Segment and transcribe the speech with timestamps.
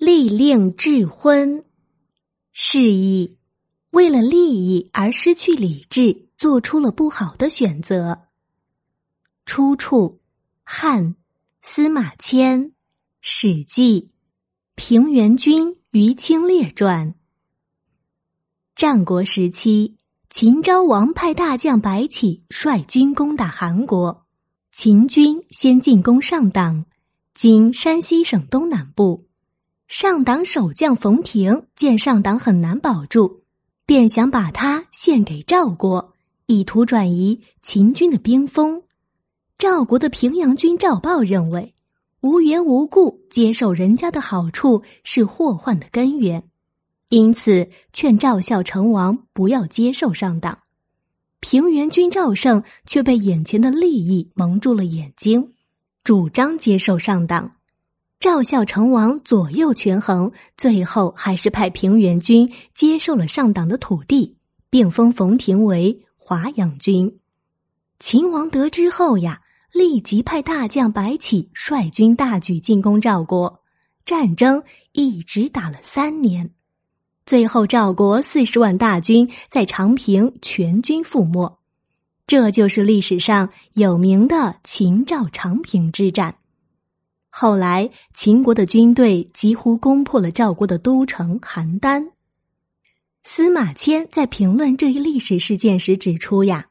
[0.00, 1.62] 利令智昏，
[2.52, 3.36] 示意
[3.90, 8.22] 为了利益而失去理智，做出了不好的选择。
[9.44, 10.22] 出处：
[10.64, 11.16] 汉
[11.60, 12.68] 司马迁
[13.20, 14.00] 《史记·
[14.74, 17.08] 平原君于清列传》。
[18.74, 19.98] 战国时期，
[20.30, 24.24] 秦昭王派大将白起率军攻打韩国，
[24.72, 26.86] 秦军先进攻上党，
[27.34, 29.26] 今山西省东南部。
[29.90, 33.40] 上党守将冯亭见上党很难保住，
[33.84, 36.12] 便想把他献给赵国，
[36.46, 38.84] 以图转移秦军的兵锋。
[39.58, 41.74] 赵国的平阳君赵豹认为，
[42.20, 46.44] 无缘无故接受人家的好处是祸患的根源，
[47.08, 50.56] 因此劝赵孝成王不要接受上党。
[51.40, 55.52] 平原君赵胜却被眼前的利益蒙住了眼睛，
[56.04, 57.56] 主张接受上党。
[58.20, 64.36] 赵孝成王左右权衡，最后还是派平原君接受了上党的土地，
[64.68, 67.18] 并封冯亭为华阳君。
[67.98, 69.40] 秦王得知后呀。
[69.72, 73.62] 立即派大将白起率军大举进攻赵国，
[74.04, 76.50] 战争一直打了三年，
[77.24, 81.56] 最后赵国四十万大军在长平全军覆没，
[82.26, 86.34] 这就是历史上有名的秦赵长平之战。
[87.30, 92.10] 后来秦国的军队几乎攻破了赵国的都城邯郸。
[93.24, 96.66] 司马迁在评论这一历史事件时指出呀，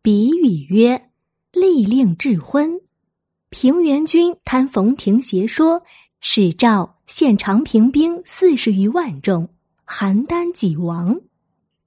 [0.00, 1.08] 比语曰。
[1.54, 2.80] 利令智昏，
[3.50, 5.82] 平原君贪冯亭邪说，
[6.18, 9.50] 使赵献长平兵四十余万众，
[9.86, 11.20] 邯郸几亡。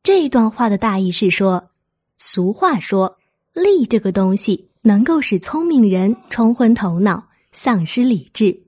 [0.03, 1.72] 这段话的大意是说，
[2.20, 3.18] 俗话说，
[3.53, 8.61] 利这个东西能够使聪明人冲昏头脑，丧失理智。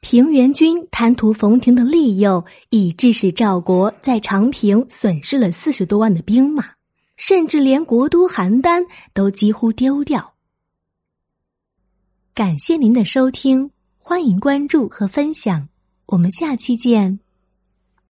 [0.00, 6.66] 平原君贪图冯亭的利诱，以致使赵国在长平损失了四十多万的兵马。
[7.18, 10.34] 甚至连国都邯郸都几乎丢掉。
[12.34, 15.68] 感谢您的收听，欢迎关注和分享，
[16.06, 17.20] 我们下期见。